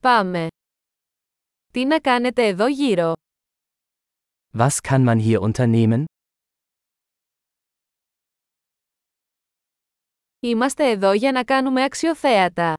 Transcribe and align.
Πάμε. 0.00 0.46
Τι 1.72 1.84
να 1.84 2.00
κάνετε 2.00 2.46
εδώ 2.46 2.66
γύρω. 2.66 3.12
Was 4.58 4.76
kann 4.88 5.04
man 5.04 5.20
hier 5.20 5.40
unternehmen? 5.40 6.04
Είμαστε 10.40 10.90
εδώ 10.90 11.12
για 11.12 11.32
να 11.32 11.44
κάνουμε 11.44 11.84
αξιοθέατα. 11.84 12.74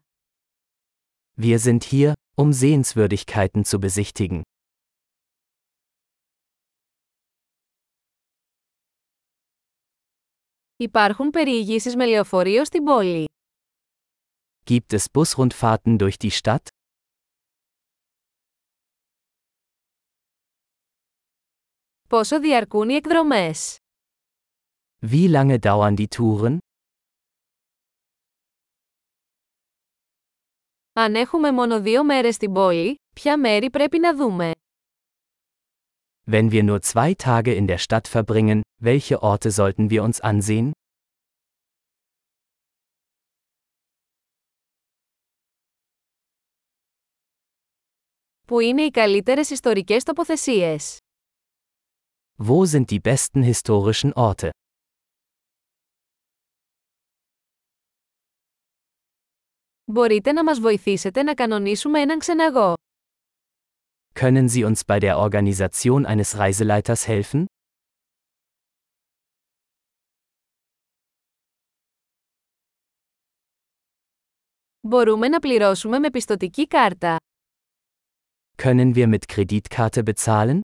Wir 1.40 1.58
sind 1.58 1.78
hier, 1.82 2.12
um 2.36 2.52
Sehenswürdigkeiten 2.52 3.64
zu 3.64 3.78
besichtigen. 3.78 4.40
Υπάρχουν 10.76 11.30
περιηγήσεις 11.30 11.96
με 11.96 12.06
λεωφορείο 12.06 12.64
στην 12.64 12.84
πόλη. 12.84 13.24
Gibt 14.64 14.92
es 14.92 15.04
Busrundfahrten 15.12 15.98
durch 15.98 16.16
die 16.18 16.30
Stadt? 16.30 16.68
Πόσο 22.10 22.40
διαρκούν 22.40 22.88
οι 22.88 22.94
εκδρομές; 22.94 23.76
Wie 25.10 25.30
lange 25.32 25.58
dauern 25.58 25.94
die 25.96 26.06
Touren? 26.16 26.58
Αν 30.92 31.14
έχουμε 31.14 31.52
μόνο 31.52 31.80
δύο 31.80 32.04
μέρες 32.04 32.34
στην 32.34 32.52
πόλη, 32.52 32.94
ποια 33.14 33.38
μέρη 33.38 33.70
πρέπει 33.70 33.98
να 33.98 34.16
δούμε; 34.16 34.50
Wenn 36.30 36.50
wir 36.50 36.64
nur 36.64 36.78
zwei 36.92 37.12
Tage 37.24 37.60
in 37.60 37.66
der 37.66 37.78
Stadt 37.78 38.22
verbringen, 38.22 38.60
welche 38.82 39.18
Orte 39.20 39.50
sollten 39.50 39.90
wir 39.90 40.02
uns 40.10 40.20
ansehen? 40.20 40.70
Πού 48.46 48.60
είναι 48.60 48.82
οι 48.82 48.90
καλύτερες 48.90 49.50
ιστορικές 49.50 50.04
τοποθεσίες; 50.04 50.98
Wo 52.39 52.65
sind 52.65 52.89
die 52.89 52.99
besten 52.99 53.43
historischen 53.43 54.11
Orte? 54.13 54.49
Μπορείτε 59.85 60.31
να 60.31 60.43
μας 60.43 60.59
βοηθήσετε 60.59 61.23
να 61.23 61.33
κανονίσουμε 61.33 61.99
έναν 62.01 62.19
ξεναγό. 62.19 62.73
Können 64.19 64.47
Sie 64.49 64.63
uns 64.63 64.79
bei 64.85 64.99
der 64.99 65.17
Organisation 65.17 66.05
eines 66.05 66.35
Reiseleiters 66.37 67.05
helfen? 67.07 67.45
Μπορούμε 74.81 75.27
να 75.27 75.39
πληρώσουμε 75.39 75.99
με 75.99 76.09
πιστοτική 76.09 76.67
κάρτα. 76.67 77.17
Können 78.63 78.93
wir 78.95 79.07
mit 79.07 79.27
Kreditkarte 79.35 80.03
bezahlen? 80.03 80.59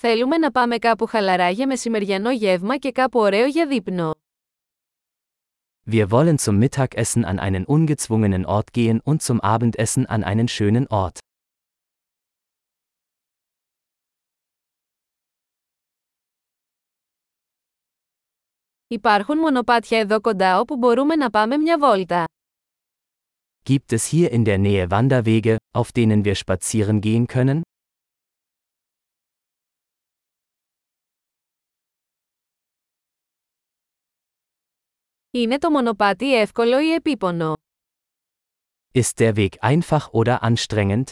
Θέλουμε 0.00 0.38
να 0.38 0.50
πάμε 0.50 0.76
κάπου 0.78 1.06
χαλαρά 1.06 1.50
για 1.50 1.66
μεσημεριανό 1.66 2.30
γεύμα 2.30 2.76
και 2.76 2.92
κάπου 2.92 3.20
ωραίο 3.20 3.46
για 3.46 3.66
δείπνο. 3.66 4.14
Wir 5.90 6.10
wollen 6.10 6.38
zum 6.38 6.58
Mittagessen 6.58 7.24
an 7.24 7.38
einen 7.38 7.64
ungezwungenen 7.64 8.44
Ort 8.44 8.72
gehen 8.72 9.00
und 9.00 9.22
zum 9.22 9.40
Abendessen 9.40 10.06
an 10.06 10.22
einen 10.24 10.48
schönen 10.48 10.86
Ort. 10.88 11.18
Υπάρχουν 18.88 19.38
μονοπάτια 19.38 19.98
εδώ 19.98 20.20
κοντά 20.20 20.60
όπου 20.60 20.76
μπορούμε 20.76 21.16
να 21.16 21.30
πάμε 21.30 21.56
μια 21.56 21.78
βόλτα. 21.78 22.24
Gibt 23.68 23.92
es 23.92 24.04
hier 24.12 24.30
in 24.30 24.44
der 24.44 24.58
Nähe 24.58 24.90
Wanderwege, 24.90 25.56
auf 25.78 25.92
denen 25.92 26.24
wir 26.24 26.34
spazieren 26.34 27.00
gehen 27.00 27.26
können? 27.26 27.60
Είναι 35.30 35.58
το 35.58 35.70
μονοπάτι 35.70 36.34
εύκολο 36.34 36.80
ή 36.80 36.92
επίπονο. 36.92 37.52
Ist 38.94 39.12
der 39.18 39.34
Weg 39.36 39.48
einfach 39.60 40.10
oder 40.10 40.38
anstrengend? 40.40 41.04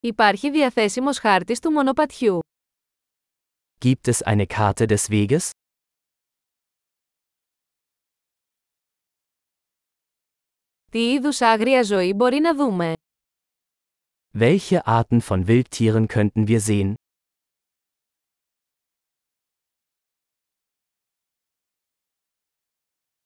Υπάρχει 0.00 0.50
διαθέσιμος 0.50 1.18
χάρτης 1.18 1.60
του 1.60 1.70
μονοπατιού. 1.70 2.38
Gibt 3.84 4.08
es 4.12 4.22
eine 4.24 4.46
Karte 4.46 4.86
des 4.86 5.08
Weges? 5.08 5.50
Τι 10.90 11.12
είδους 11.12 11.40
άγρια 11.40 11.82
ζωή 11.82 12.12
μπορεί 12.14 12.38
να 12.40 12.54
δούμε. 12.54 12.92
Welche 14.38 14.78
Arten 14.84 15.20
von 15.20 15.46
Wildtieren 15.46 16.06
könnten 16.06 16.46
wir 16.48 16.60
sehen? 16.60 16.94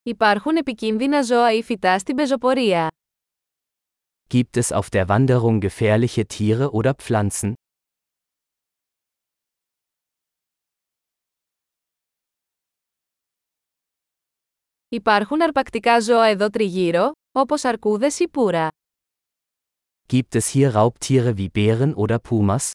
Υπάρχουν 0.03 0.57
επικίνδυνα 0.57 1.23
ζώα 1.23 1.53
ή 1.53 1.63
φυτά 1.63 1.99
στην 1.99 2.17
πεζοπορία. 2.17 2.89
Gibt 4.35 4.59
es 4.61 4.73
auf 4.79 4.89
der 4.93 5.07
Wanderung 5.07 5.61
gefährliche 5.61 6.25
Tiere 6.27 6.69
oder 6.71 6.93
Pflanzen? 6.95 7.53
Υπάρχουν 14.89 15.43
αρπακτικά 15.43 16.01
ζώα 16.01 16.27
εδώ 16.27 16.51
τριγύρω, 16.51 17.13
όπως 17.33 17.65
αρκούδες 17.65 18.19
ή 18.19 18.29
πουρα. 18.29 18.69
Gibt 20.13 20.35
es 20.39 20.53
hier 20.55 20.71
Raubtiere 20.75 21.35
wie 21.37 21.49
Bären 21.51 21.95
oder 21.95 22.17
Pumas? 22.29 22.71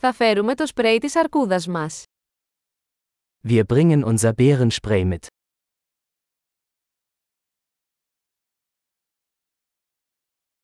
Θα 0.00 0.12
φέρουμε 0.12 0.54
το 0.54 0.66
σπρέι 0.66 0.98
της 0.98 1.16
αρκούδας 1.16 1.66
μας. 1.66 2.04
Wir 3.48 3.62
bringen 3.66 4.04
unser 4.04 4.32
Bärenspray 4.34 5.04
mit. 5.04 5.26